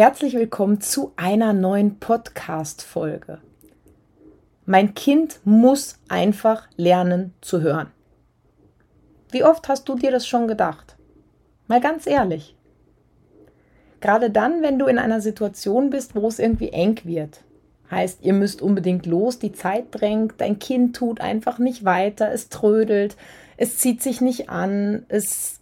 [0.00, 3.38] Herzlich willkommen zu einer neuen Podcast-Folge.
[4.64, 7.88] Mein Kind muss einfach lernen zu hören.
[9.30, 10.96] Wie oft hast du dir das schon gedacht?
[11.66, 12.56] Mal ganz ehrlich.
[14.00, 17.44] Gerade dann, wenn du in einer Situation bist, wo es irgendwie eng wird.
[17.90, 22.48] Heißt, ihr müsst unbedingt los, die Zeit drängt, dein Kind tut einfach nicht weiter, es
[22.48, 23.18] trödelt,
[23.58, 25.60] es zieht sich nicht an, es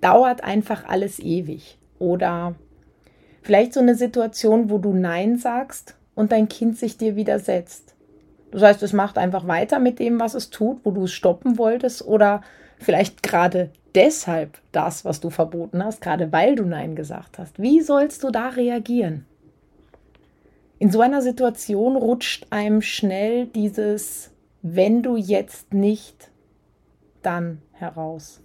[0.00, 1.76] dauert einfach alles ewig.
[1.98, 2.54] Oder
[3.46, 7.94] Vielleicht so eine Situation, wo du Nein sagst und dein Kind sich dir widersetzt.
[8.50, 11.56] Das heißt, es macht einfach weiter mit dem, was es tut, wo du es stoppen
[11.56, 12.42] wolltest oder
[12.80, 17.62] vielleicht gerade deshalb das, was du verboten hast, gerade weil du Nein gesagt hast.
[17.62, 19.26] Wie sollst du da reagieren?
[20.80, 24.32] In so einer Situation rutscht einem schnell dieses,
[24.62, 26.32] wenn du jetzt nicht,
[27.22, 28.42] dann heraus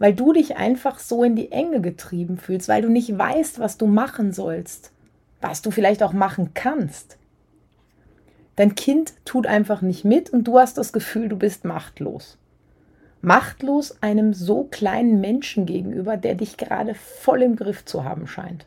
[0.00, 3.76] weil du dich einfach so in die Enge getrieben fühlst, weil du nicht weißt, was
[3.76, 4.92] du machen sollst,
[5.42, 7.18] was du vielleicht auch machen kannst.
[8.56, 12.38] Dein Kind tut einfach nicht mit und du hast das Gefühl, du bist machtlos.
[13.20, 18.64] Machtlos einem so kleinen Menschen gegenüber, der dich gerade voll im Griff zu haben scheint.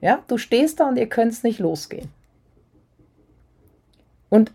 [0.00, 2.10] Ja, du stehst da und ihr könnt es nicht losgehen.
[4.28, 4.52] Und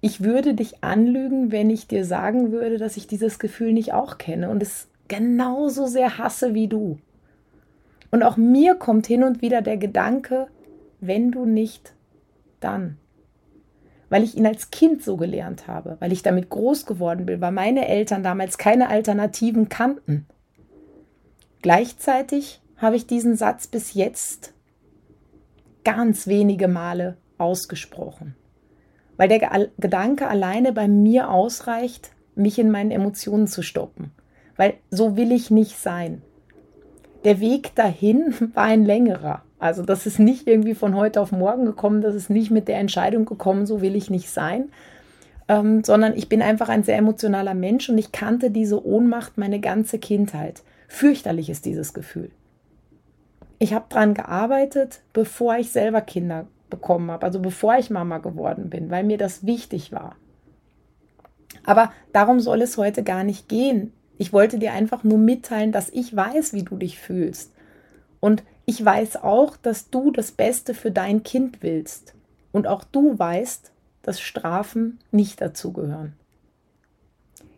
[0.00, 4.18] ich würde dich anlügen, wenn ich dir sagen würde, dass ich dieses Gefühl nicht auch
[4.18, 6.98] kenne und es genauso sehr hasse wie du.
[8.10, 10.48] Und auch mir kommt hin und wieder der Gedanke,
[11.00, 11.94] wenn du nicht,
[12.60, 12.96] dann.
[14.08, 17.52] Weil ich ihn als Kind so gelernt habe, weil ich damit groß geworden bin, weil
[17.52, 20.26] meine Eltern damals keine Alternativen kannten.
[21.62, 24.52] Gleichzeitig habe ich diesen Satz bis jetzt
[25.82, 28.36] ganz wenige Male ausgesprochen,
[29.16, 34.12] weil der Gedanke alleine bei mir ausreicht, mich in meinen Emotionen zu stoppen
[34.56, 36.22] weil so will ich nicht sein.
[37.24, 39.42] Der Weg dahin war ein längerer.
[39.58, 42.78] Also das ist nicht irgendwie von heute auf morgen gekommen, das ist nicht mit der
[42.78, 44.70] Entscheidung gekommen, so will ich nicht sein,
[45.48, 49.60] ähm, sondern ich bin einfach ein sehr emotionaler Mensch und ich kannte diese Ohnmacht meine
[49.60, 50.62] ganze Kindheit.
[50.88, 52.30] Fürchterlich ist dieses Gefühl.
[53.58, 58.68] Ich habe daran gearbeitet, bevor ich selber Kinder bekommen habe, also bevor ich Mama geworden
[58.68, 60.16] bin, weil mir das wichtig war.
[61.64, 63.92] Aber darum soll es heute gar nicht gehen.
[64.24, 67.52] Ich wollte dir einfach nur mitteilen, dass ich weiß, wie du dich fühlst.
[68.20, 72.14] Und ich weiß auch, dass du das Beste für dein Kind willst.
[72.50, 73.70] Und auch du weißt,
[74.00, 76.14] dass Strafen nicht dazugehören.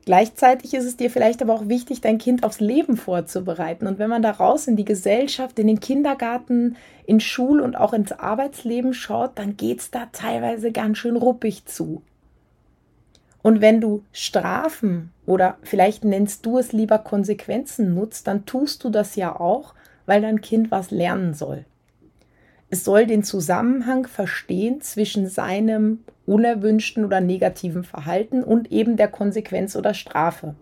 [0.06, 3.87] Gleichzeitig ist es dir vielleicht aber auch wichtig, dein Kind aufs Leben vorzubereiten.
[3.87, 6.75] Und wenn man da raus in die Gesellschaft, in den Kindergarten,
[7.06, 11.66] in Schul- und auch ins Arbeitsleben schaut, dann geht es da teilweise ganz schön ruppig
[11.66, 12.03] zu.
[13.47, 18.91] Und wenn du Strafen oder vielleicht nennst du es lieber Konsequenzen nutzt, dann tust du
[18.91, 19.75] das ja auch,
[20.05, 21.65] weil dein Kind was lernen soll.
[22.71, 29.77] Es soll den Zusammenhang verstehen zwischen seinem unerwünschten oder negativen Verhalten und eben der Konsequenz
[29.77, 30.57] oder Strafe.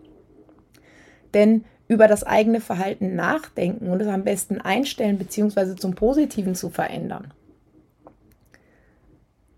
[1.33, 5.73] Denn über das eigene Verhalten nachdenken und es am besten einstellen bzw.
[5.73, 7.33] zum Positiven zu verändern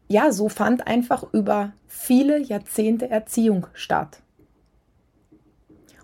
[0.07, 4.21] ja, so fand einfach über viele Jahrzehnte Erziehung statt.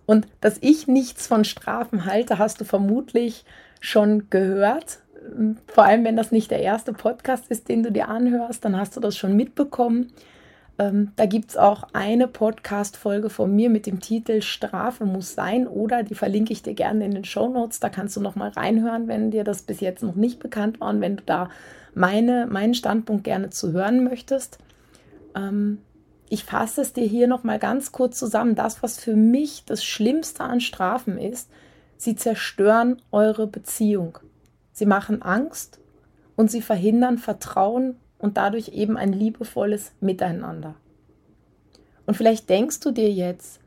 [0.05, 3.45] Und dass ich nichts von Strafen halte, hast du vermutlich
[3.79, 4.99] schon gehört.
[5.67, 8.97] Vor allem, wenn das nicht der erste Podcast ist, den du dir anhörst, dann hast
[8.97, 10.11] du das schon mitbekommen.
[10.83, 15.67] Ähm, da gibt es auch eine Podcast-Folge von mir mit dem Titel Strafe muss sein
[15.67, 17.79] oder die verlinke ich dir gerne in den Show Notes.
[17.79, 20.89] Da kannst du noch mal reinhören, wenn dir das bis jetzt noch nicht bekannt war
[20.89, 21.49] und wenn du da
[21.93, 24.57] meine, meinen Standpunkt gerne zu hören möchtest.
[25.35, 25.79] Ähm,
[26.27, 28.55] ich fasse es dir hier noch mal ganz kurz zusammen.
[28.55, 31.49] Das, was für mich das Schlimmste an Strafen ist,
[31.95, 34.17] sie zerstören eure Beziehung.
[34.73, 35.79] Sie machen Angst
[36.35, 40.75] und sie verhindern Vertrauen und dadurch eben ein liebevolles Miteinander.
[42.05, 43.59] Und vielleicht denkst du dir jetzt,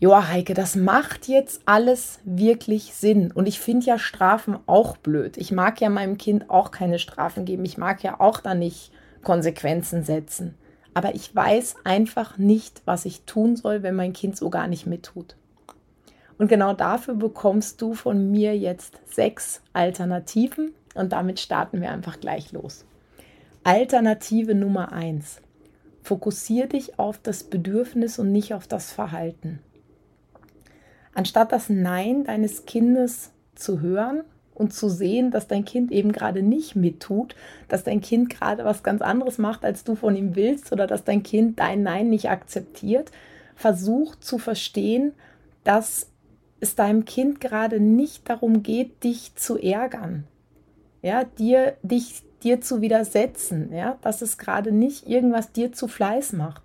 [0.00, 3.30] Joa, Heike, das macht jetzt alles wirklich Sinn.
[3.30, 5.36] Und ich finde ja Strafen auch blöd.
[5.36, 7.64] Ich mag ja meinem Kind auch keine Strafen geben.
[7.64, 8.90] Ich mag ja auch da nicht
[9.22, 10.56] Konsequenzen setzen.
[10.92, 14.86] Aber ich weiß einfach nicht, was ich tun soll, wenn mein Kind so gar nicht
[14.88, 15.36] mittut.
[16.36, 20.72] Und genau dafür bekommst du von mir jetzt sechs Alternativen.
[20.96, 22.84] Und damit starten wir einfach gleich los.
[23.64, 25.40] Alternative Nummer eins.
[26.02, 29.60] Fokussiere dich auf das Bedürfnis und nicht auf das Verhalten.
[31.14, 36.42] Anstatt das Nein deines Kindes zu hören und zu sehen, dass dein Kind eben gerade
[36.42, 37.36] nicht mittut,
[37.68, 41.04] dass dein Kind gerade was ganz anderes macht, als du von ihm willst, oder dass
[41.04, 43.12] dein Kind dein Nein nicht akzeptiert,
[43.54, 45.12] versuch zu verstehen,
[45.62, 46.08] dass
[46.58, 50.24] es deinem Kind gerade nicht darum geht, dich zu ärgern,
[51.00, 56.32] ja, dir, dich, dir zu widersetzen, ja, dass es gerade nicht irgendwas dir zu Fleiß
[56.32, 56.62] macht,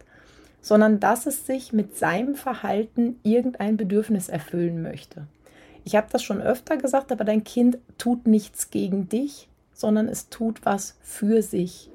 [0.62, 5.24] sondern dass es sich mit seinem Verhalten irgendein Bedürfnis erfüllen möchte.
[5.84, 10.30] Ich habe das schon öfter gesagt, aber dein Kind tut nichts gegen dich, sondern es
[10.30, 11.90] tut was für sich.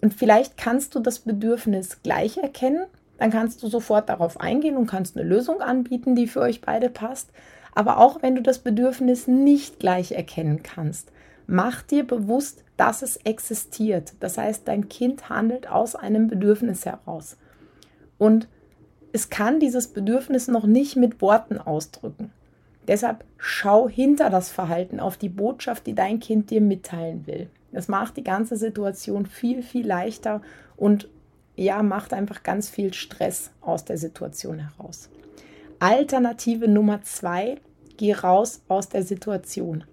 [0.00, 2.86] Und vielleicht kannst du das Bedürfnis gleich erkennen
[3.20, 6.88] dann kannst du sofort darauf eingehen und kannst eine Lösung anbieten, die für euch beide
[6.88, 7.28] passt.
[7.74, 11.12] Aber auch wenn du das Bedürfnis nicht gleich erkennen kannst,
[11.46, 14.14] mach dir bewusst, dass es existiert.
[14.20, 17.36] Das heißt, dein Kind handelt aus einem Bedürfnis heraus.
[18.16, 18.48] Und
[19.12, 22.32] es kann dieses Bedürfnis noch nicht mit Worten ausdrücken.
[22.88, 27.50] Deshalb schau hinter das Verhalten auf die Botschaft, die dein Kind dir mitteilen will.
[27.70, 30.40] Das macht die ganze Situation viel, viel leichter
[30.78, 31.06] und
[31.56, 35.10] ja, macht einfach ganz viel Stress aus der Situation heraus.
[35.80, 37.58] Alternative Nummer zwei,
[37.98, 39.84] geh raus aus der Situation.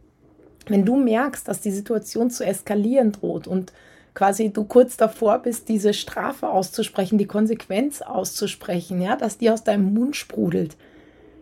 [0.70, 3.74] Wenn du merkst, dass die Situation zu eskalieren droht und
[4.14, 9.64] quasi du kurz davor bist, diese Strafe auszusprechen, die Konsequenz auszusprechen, ja, dass die aus
[9.64, 10.76] deinem Mund sprudelt,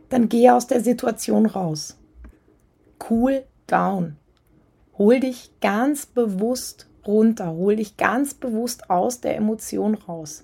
[0.10, 1.98] dann geh aus der Situation raus.
[3.10, 4.18] Cool down.
[4.98, 10.44] Hol dich ganz bewusst runter, hol dich ganz bewusst aus der Emotion raus.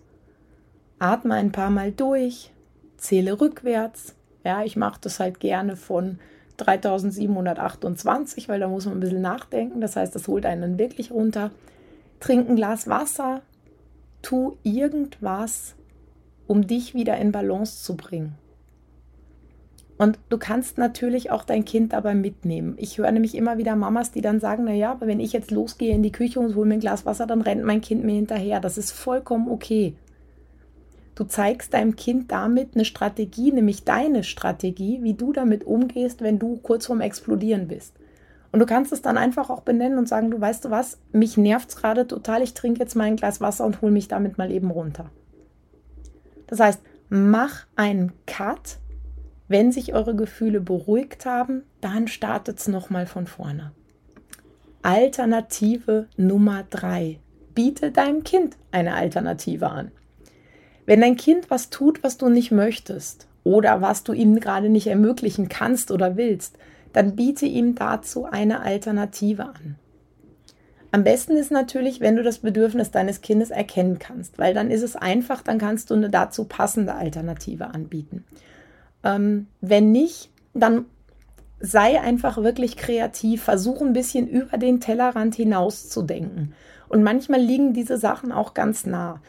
[0.99, 2.51] Atme ein paar Mal durch,
[2.97, 4.15] zähle rückwärts.
[4.43, 6.19] Ja, ich mache das halt gerne von
[6.65, 9.81] 3728, weil da muss man ein bisschen nachdenken.
[9.81, 11.51] Das heißt, das holt einen wirklich runter.
[12.19, 13.41] Trink ein Glas Wasser,
[14.21, 15.75] tu irgendwas,
[16.47, 18.35] um dich wieder in Balance zu bringen.
[19.97, 22.73] Und du kannst natürlich auch dein Kind dabei mitnehmen.
[22.77, 25.93] Ich höre nämlich immer wieder Mamas, die dann sagen, naja, aber wenn ich jetzt losgehe
[25.93, 28.59] in die Küche und hole mir ein Glas Wasser, dann rennt mein Kind mir hinterher.
[28.59, 29.93] Das ist vollkommen okay.
[31.15, 36.39] Du zeigst deinem Kind damit eine Strategie, nämlich deine Strategie, wie du damit umgehst, wenn
[36.39, 37.95] du kurz vorm Explodieren bist.
[38.51, 41.37] Und du kannst es dann einfach auch benennen und sagen, du weißt du was, mich
[41.37, 44.37] nervt es gerade total, ich trinke jetzt mal ein Glas Wasser und hole mich damit
[44.37, 45.09] mal eben runter.
[46.47, 48.77] Das heißt, mach einen Cut
[49.51, 53.73] wenn sich eure Gefühle beruhigt haben, dann startet es nochmal von vorne.
[54.81, 57.19] Alternative Nummer drei:
[57.53, 59.91] Biete deinem Kind eine Alternative an.
[60.91, 64.87] Wenn dein Kind was tut, was du nicht möchtest oder was du ihm gerade nicht
[64.87, 66.57] ermöglichen kannst oder willst,
[66.91, 69.77] dann biete ihm dazu eine Alternative an.
[70.91, 74.81] Am besten ist natürlich, wenn du das Bedürfnis deines Kindes erkennen kannst, weil dann ist
[74.81, 78.25] es einfach, dann kannst du eine dazu passende Alternative anbieten.
[79.05, 80.87] Ähm, wenn nicht, dann
[81.61, 86.53] sei einfach wirklich kreativ, versuch ein bisschen über den Tellerrand hinaus zu denken.
[86.89, 89.21] Und manchmal liegen diese Sachen auch ganz nah.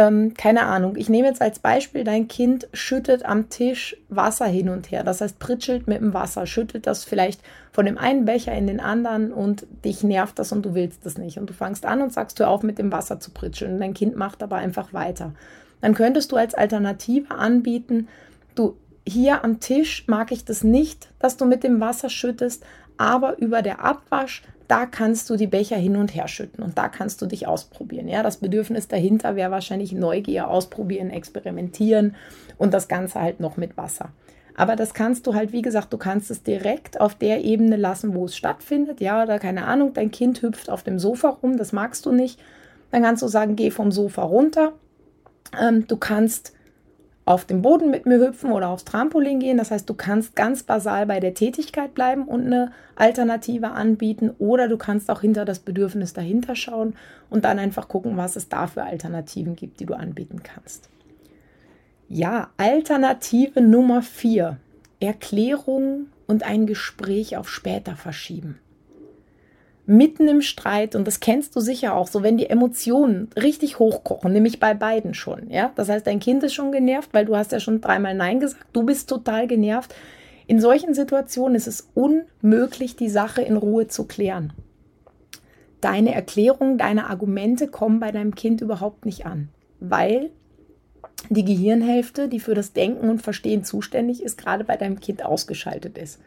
[0.00, 4.70] Ähm, keine Ahnung, ich nehme jetzt als Beispiel, dein Kind schüttet am Tisch Wasser hin
[4.70, 5.04] und her.
[5.04, 8.80] Das heißt, pritschelt mit dem Wasser, schüttet das vielleicht von dem einen Becher in den
[8.80, 11.36] anderen und dich nervt das und du willst das nicht.
[11.36, 13.74] Und du fangst an und sagst, hör auf mit dem Wasser zu pritscheln.
[13.74, 15.34] Und dein Kind macht aber einfach weiter.
[15.82, 18.08] Dann könntest du als Alternative anbieten,
[18.54, 22.64] du hier am Tisch mag ich das nicht, dass du mit dem Wasser schüttest,
[22.96, 26.88] aber über der Abwasch, da kannst du die Becher hin und her schütten und da
[26.88, 28.06] kannst du dich ausprobieren.
[28.06, 32.14] Ja, das Bedürfnis dahinter wäre wahrscheinlich Neugier, ausprobieren, experimentieren
[32.56, 34.10] und das Ganze halt noch mit Wasser.
[34.54, 38.14] Aber das kannst du halt, wie gesagt, du kannst es direkt auf der Ebene lassen,
[38.14, 39.00] wo es stattfindet.
[39.00, 42.38] Ja, oder keine Ahnung, dein Kind hüpft auf dem Sofa rum, das magst du nicht.
[42.92, 44.74] Dann kannst du sagen, geh vom Sofa runter.
[45.60, 46.52] Ähm, du kannst
[47.30, 49.56] auf dem Boden mit mir hüpfen oder aufs Trampolin gehen.
[49.56, 54.66] Das heißt, du kannst ganz basal bei der Tätigkeit bleiben und eine Alternative anbieten oder
[54.66, 56.94] du kannst auch hinter das Bedürfnis dahinter schauen
[57.30, 60.88] und dann einfach gucken, was es da für Alternativen gibt, die du anbieten kannst.
[62.08, 64.56] Ja, Alternative Nummer vier:
[64.98, 68.58] Erklärung und ein Gespräch auf später verschieben
[69.90, 74.32] mitten im Streit, und das kennst du sicher auch, so wenn die Emotionen richtig hochkochen,
[74.32, 75.72] nämlich bei beiden schon, ja.
[75.74, 78.64] Das heißt, dein Kind ist schon genervt, weil du hast ja schon dreimal Nein gesagt,
[78.72, 79.92] du bist total genervt.
[80.46, 84.52] In solchen Situationen ist es unmöglich, die Sache in Ruhe zu klären.
[85.80, 89.48] Deine Erklärungen, deine Argumente kommen bei deinem Kind überhaupt nicht an,
[89.80, 90.30] weil
[91.30, 95.98] die Gehirnhälfte, die für das Denken und Verstehen zuständig ist, gerade bei deinem Kind ausgeschaltet
[95.98, 96.20] ist.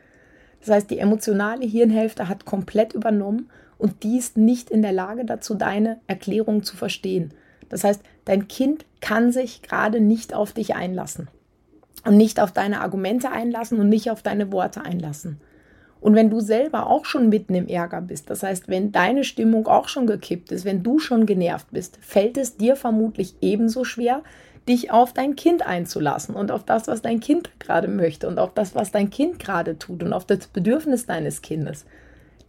[0.63, 5.25] Das heißt, die emotionale Hirnhälfte hat komplett übernommen und die ist nicht in der Lage
[5.25, 7.33] dazu, deine Erklärung zu verstehen.
[7.67, 11.27] Das heißt, dein Kind kann sich gerade nicht auf dich einlassen
[12.05, 15.41] und nicht auf deine Argumente einlassen und nicht auf deine Worte einlassen.
[15.99, 19.67] Und wenn du selber auch schon mitten im Ärger bist, das heißt, wenn deine Stimmung
[19.67, 24.21] auch schon gekippt ist, wenn du schon genervt bist, fällt es dir vermutlich ebenso schwer,
[24.67, 28.53] dich auf dein Kind einzulassen und auf das, was dein Kind gerade möchte und auf
[28.53, 31.85] das, was dein Kind gerade tut und auf das Bedürfnis deines Kindes.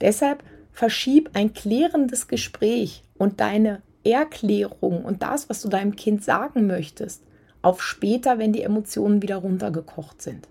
[0.00, 0.42] Deshalb
[0.72, 7.22] verschieb ein klärendes Gespräch und deine Erklärung und das, was du deinem Kind sagen möchtest,
[7.62, 10.48] auf später, wenn die Emotionen wieder runtergekocht sind.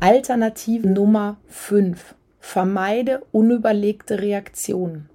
[0.00, 2.14] Alternative Nummer 5.
[2.38, 5.10] Vermeide unüberlegte Reaktionen.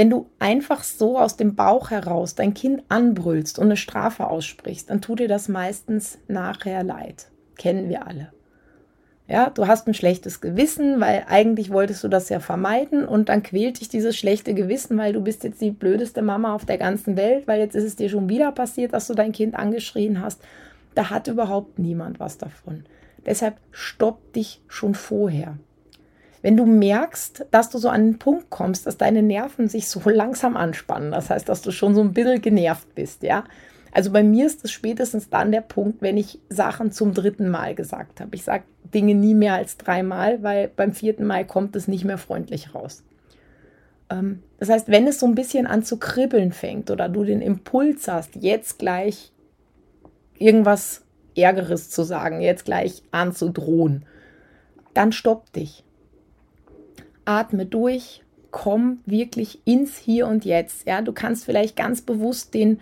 [0.00, 4.88] Wenn du einfach so aus dem Bauch heraus dein Kind anbrüllst und eine Strafe aussprichst,
[4.88, 7.26] dann tut dir das meistens nachher leid.
[7.58, 8.32] Kennen wir alle.
[9.28, 13.42] Ja, du hast ein schlechtes Gewissen, weil eigentlich wolltest du das ja vermeiden und dann
[13.42, 17.18] quält dich dieses schlechte Gewissen, weil du bist jetzt die blödeste Mama auf der ganzen
[17.18, 20.40] Welt, weil jetzt ist es dir schon wieder passiert, dass du dein Kind angeschrien hast.
[20.94, 22.84] Da hat überhaupt niemand was davon.
[23.26, 25.58] Deshalb stopp dich schon vorher.
[26.42, 30.00] Wenn du merkst, dass du so an den Punkt kommst, dass deine Nerven sich so
[30.08, 33.44] langsam anspannen, das heißt, dass du schon so ein bisschen genervt bist, ja.
[33.92, 37.74] Also bei mir ist es spätestens dann der Punkt, wenn ich Sachen zum dritten Mal
[37.74, 38.36] gesagt habe.
[38.36, 42.18] Ich sage Dinge nie mehr als dreimal, weil beim vierten Mal kommt es nicht mehr
[42.18, 43.02] freundlich raus.
[44.10, 47.40] Ähm, das heißt, wenn es so ein bisschen an zu kribbeln fängt oder du den
[47.40, 49.32] Impuls hast, jetzt gleich
[50.38, 51.02] irgendwas
[51.36, 54.04] Ärgeres zu sagen, jetzt gleich anzudrohen,
[54.94, 55.84] dann stopp dich.
[57.24, 60.86] Atme durch, komm wirklich ins Hier und Jetzt.
[60.86, 62.80] Ja, du kannst vielleicht ganz bewusst den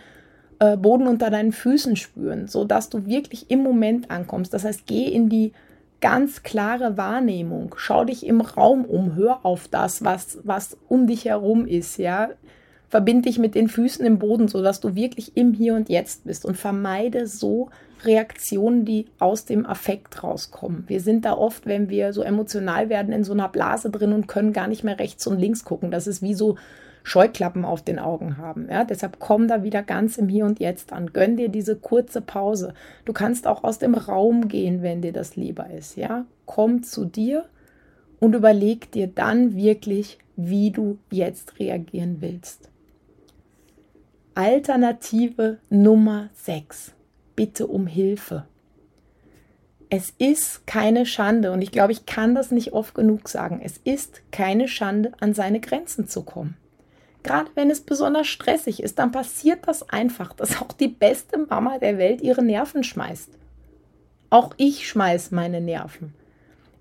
[0.59, 4.53] äh, Boden unter deinen Füßen spüren, so dass du wirklich im Moment ankommst.
[4.55, 5.53] Das heißt, geh in die
[6.01, 7.75] ganz klare Wahrnehmung.
[7.77, 12.31] Schau dich im Raum um, hör auf das, was, was um dich herum ist, ja.
[12.89, 16.45] Verbind dich mit den Füßen im Boden, sodass du wirklich im Hier und Jetzt bist
[16.45, 17.69] und vermeide so
[18.05, 20.85] Reaktionen, die aus dem Affekt rauskommen.
[20.87, 24.29] Wir sind da oft, wenn wir so emotional werden, in so einer Blase drin und
[24.29, 25.91] können gar nicht mehr rechts und links gucken.
[25.91, 26.57] Das ist wie so
[27.03, 28.69] Scheuklappen auf den Augen haben.
[28.71, 28.85] Ja?
[28.85, 31.13] Deshalb komm da wieder ganz im Hier und Jetzt an.
[31.13, 32.75] Gönn dir diese kurze Pause.
[33.05, 35.97] Du kannst auch aus dem Raum gehen, wenn dir das lieber ist.
[35.97, 36.25] Ja?
[36.47, 37.45] Komm zu dir
[38.21, 42.71] und überleg dir dann wirklich, wie du jetzt reagieren willst.
[44.39, 46.93] Alternative Nummer 6
[47.35, 48.45] bitte um Hilfe.
[49.91, 53.61] Es ist keine Schande und ich glaube, ich kann das nicht oft genug sagen.
[53.65, 56.57] Es ist keine Schande, an seine Grenzen zu kommen.
[57.25, 61.79] Gerade wenn es besonders stressig ist, dann passiert das einfach, dass auch die beste Mama
[61.79, 63.31] der Welt ihre Nerven schmeißt.
[64.31, 66.15] Auch ich schmeiß meine Nerven.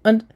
[0.04, 0.28] Und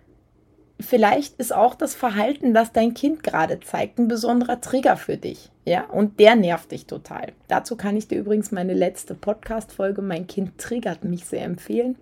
[0.79, 5.50] vielleicht ist auch das Verhalten, das dein Kind gerade zeigt, ein besonderer Trigger für dich.
[5.63, 7.33] Ja, und der nervt dich total.
[7.47, 11.97] Dazu kann ich dir übrigens meine letzte Podcast-Folge, Mein Kind triggert mich, sehr empfehlen.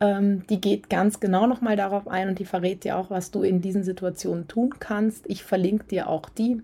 [0.00, 3.42] Ähm, die geht ganz genau nochmal darauf ein und die verrät dir auch, was du
[3.42, 5.28] in diesen Situationen tun kannst.
[5.28, 6.62] Ich verlinke dir auch die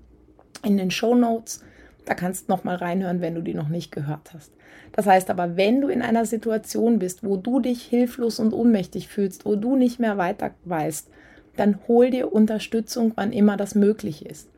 [0.65, 1.63] in den Show Notes.
[2.07, 4.53] Da kannst du nochmal reinhören, wenn du die noch nicht gehört hast.
[4.93, 9.09] Das heißt aber, wenn du in einer Situation bist, wo du dich hilflos und ohnmächtig
[9.09, 11.09] fühlst, wo du nicht mehr weiter weißt,
[11.57, 14.49] dann hol dir Unterstützung, wann immer das möglich ist.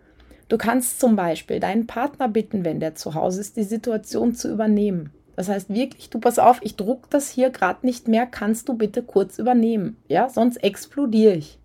[0.48, 4.50] Du kannst zum Beispiel deinen Partner bitten, wenn der zu Hause ist, die Situation zu
[4.50, 5.10] übernehmen.
[5.34, 8.74] Das heißt wirklich, du pass auf, ich druck das hier gerade nicht mehr, kannst du
[8.74, 9.96] bitte kurz übernehmen.
[10.08, 11.58] Ja, sonst explodiere ich.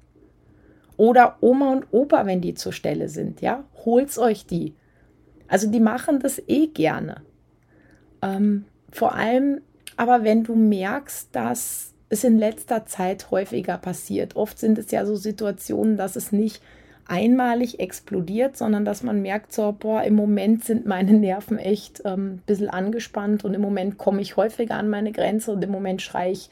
[0.97, 4.75] Oder Oma und Opa, wenn die zur Stelle sind, ja, holt's euch die.
[5.47, 7.21] Also die machen das eh gerne.
[8.21, 9.61] Ähm, vor allem
[9.97, 14.35] aber, wenn du merkst, dass es in letzter Zeit häufiger passiert.
[14.35, 16.61] Oft sind es ja so Situationen, dass es nicht
[17.12, 22.36] einmalig explodiert, sondern dass man merkt, so, boah, im Moment sind meine Nerven echt ähm,
[22.36, 26.01] ein bisschen angespannt und im Moment komme ich häufiger an meine Grenze und im Moment
[26.01, 26.50] schreie ich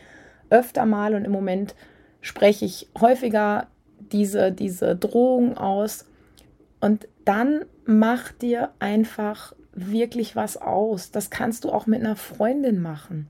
[0.49, 1.75] öfter mal und im Moment
[2.21, 3.67] spreche ich häufiger
[4.11, 6.05] diese, diese Drohung aus.
[6.81, 11.11] Und dann mach dir einfach wirklich was aus.
[11.11, 13.29] Das kannst du auch mit einer Freundin machen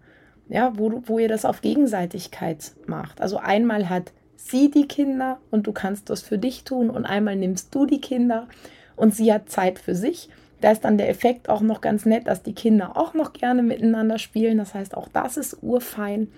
[0.50, 3.22] ja, wo, wo ihr das auf Gegenseitigkeit macht.
[3.22, 4.12] Also einmal hat
[4.48, 8.02] sie die Kinder und du kannst das für dich tun und einmal nimmst du die
[8.02, 8.48] Kinder
[8.96, 10.30] und sie hat Zeit für sich.
[10.62, 13.64] Da ist dann der Effekt auch noch ganz nett, dass die Kinder auch noch gerne
[13.64, 14.58] miteinander spielen.
[14.58, 16.30] Das heißt, auch das ist urfein.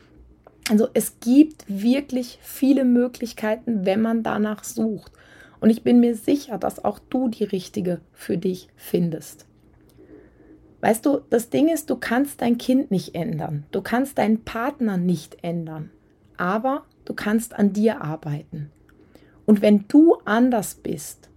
[0.69, 5.11] Also es gibt wirklich viele Möglichkeiten, wenn man danach sucht.
[5.59, 9.45] Und ich bin mir sicher, dass auch du die richtige für dich findest.
[10.81, 13.65] Weißt du, das Ding ist, du kannst dein Kind nicht ändern.
[13.71, 15.91] Du kannst deinen Partner nicht ändern.
[16.41, 18.71] Aber du kannst an dir arbeiten.
[19.45, 21.29] Und wenn du anders bist,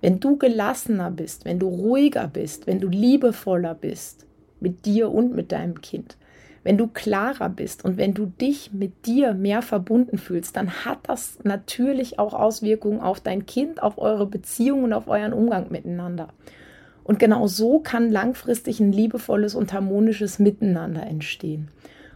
[0.00, 4.26] wenn du gelassener bist, wenn du ruhiger bist, wenn du liebevoller bist
[4.58, 6.16] mit dir und mit deinem Kind,
[6.64, 10.98] wenn du klarer bist und wenn du dich mit dir mehr verbunden fühlst, dann hat
[11.04, 16.28] das natürlich auch Auswirkungen auf dein Kind, auf eure Beziehung und auf euren Umgang miteinander.
[17.04, 21.68] Und genau so kann langfristig ein liebevolles und harmonisches Miteinander entstehen.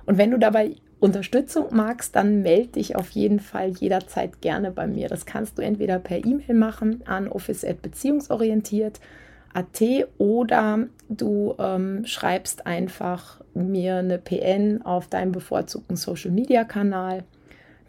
[0.05, 4.87] Und wenn du dabei Unterstützung magst, dann melde dich auf jeden Fall jederzeit gerne bei
[4.87, 5.09] mir.
[5.09, 9.83] Das kannst du entweder per E-Mail machen an office@beziehungsorientiert.at
[10.17, 17.25] oder du ähm, schreibst einfach mir eine PN auf deinem bevorzugten Social Media Kanal.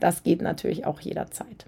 [0.02, 1.68] Das geht natürlich auch jederzeit.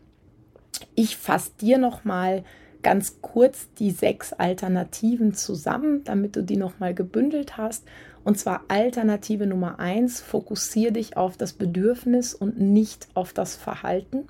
[0.95, 2.43] Ich fasse dir noch mal
[2.83, 7.85] ganz kurz die sechs Alternativen zusammen, damit du die noch mal gebündelt hast.
[8.27, 14.27] Und zwar Alternative Nummer eins: Fokussiere dich auf das Bedürfnis und nicht auf das Verhalten.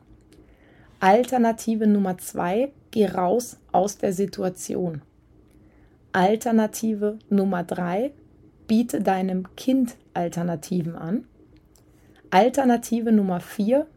[0.99, 5.01] Alternative Nummer zwei: Geh raus aus der Situation.
[6.11, 8.13] Alternative Nummer drei:
[8.67, 11.25] Biete deinem Kind Alternativen an.
[12.29, 13.87] Alternative Nummer vier: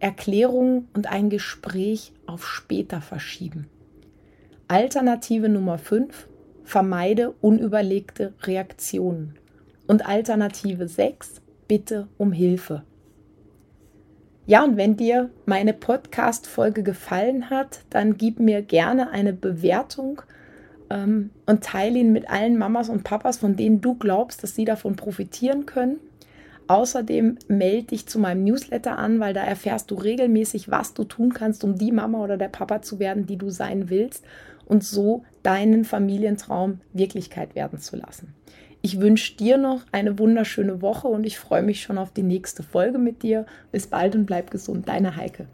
[0.00, 3.68] Erklärungen und ein Gespräch auf später verschieben.
[4.66, 6.26] Alternative Nummer fünf:
[6.64, 9.38] Vermeide unüberlegte Reaktionen.
[9.86, 12.84] Und Alternative 6, bitte um Hilfe.
[14.46, 20.22] Ja, und wenn dir meine Podcast-Folge gefallen hat, dann gib mir gerne eine Bewertung
[20.90, 24.64] ähm, und teile ihn mit allen Mamas und Papas, von denen du glaubst, dass sie
[24.64, 25.98] davon profitieren können.
[26.66, 31.34] Außerdem melde dich zu meinem Newsletter an, weil da erfährst du regelmäßig, was du tun
[31.34, 34.24] kannst, um die Mama oder der Papa zu werden, die du sein willst
[34.66, 38.34] und so deinen Familientraum Wirklichkeit werden zu lassen.
[38.84, 42.62] Ich wünsche dir noch eine wunderschöne Woche und ich freue mich schon auf die nächste
[42.62, 43.46] Folge mit dir.
[43.72, 45.46] Bis bald und bleib gesund, deine Heike.